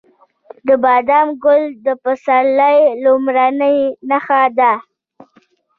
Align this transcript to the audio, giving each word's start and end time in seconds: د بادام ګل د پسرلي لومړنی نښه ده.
د 0.67 0.69
بادام 0.83 1.27
ګل 1.43 1.63
د 1.85 1.87
پسرلي 2.03 2.77
لومړنی 3.03 3.77
نښه 4.09 4.41
ده. 4.57 4.73